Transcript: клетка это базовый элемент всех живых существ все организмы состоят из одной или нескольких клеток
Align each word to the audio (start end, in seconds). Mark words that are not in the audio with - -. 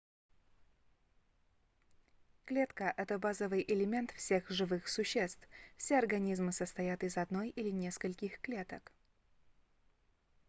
клетка 2.45 2.91
это 2.97 3.19
базовый 3.19 3.63
элемент 3.67 4.09
всех 4.13 4.49
живых 4.49 4.87
существ 4.87 5.47
все 5.77 5.99
организмы 5.99 6.51
состоят 6.53 7.03
из 7.03 7.17
одной 7.17 7.49
или 7.49 7.69
нескольких 7.69 8.39
клеток 8.39 8.91